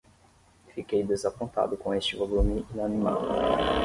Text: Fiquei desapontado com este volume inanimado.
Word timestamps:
Fiquei 0.73 1.03
desapontado 1.03 1.77
com 1.77 1.93
este 1.93 2.15
volume 2.15 2.65
inanimado. 2.73 3.27